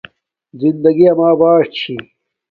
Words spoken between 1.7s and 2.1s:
چھی